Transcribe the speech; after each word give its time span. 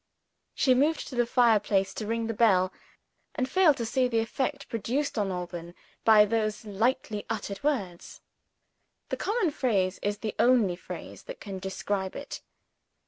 She 0.55 0.73
moved 0.73 1.07
to 1.09 1.15
the 1.15 1.27
fireplace, 1.27 1.93
to 1.93 2.07
ring 2.07 2.25
the 2.25 2.33
bell, 2.33 2.73
and 3.35 3.47
failed 3.47 3.77
to 3.77 3.85
see 3.85 4.07
the 4.07 4.17
effect 4.17 4.67
produced 4.67 5.15
on 5.15 5.31
Alban 5.31 5.75
by 6.03 6.25
those 6.25 6.65
lightly 6.65 7.23
uttered 7.29 7.63
words. 7.63 8.19
The 9.09 9.17
common 9.17 9.51
phrase 9.51 9.99
is 10.01 10.17
the 10.17 10.33
only 10.39 10.75
phrase 10.75 11.21
that 11.25 11.39
can 11.39 11.59
describe 11.59 12.15
it. 12.15 12.41